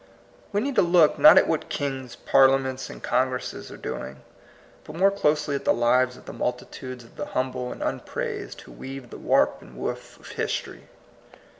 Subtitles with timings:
[0.51, 4.23] We need to look, not at what kings, parliaments, and congresses are do ing,
[4.83, 8.71] but more closely at the lives of the multitudes of the humble and unpraised who
[8.71, 10.87] weave the warp and woof of history.